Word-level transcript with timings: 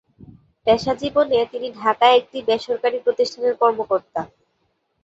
পেশা 0.67 0.93
জীবনে 1.01 1.37
তিনি 1.51 1.67
ঢাকায় 1.79 2.17
একটি 2.19 2.37
বেসরকারি 2.47 2.97
প্রতিষ্ঠানের 3.05 3.53
কর্মকর্তা। 3.61 4.21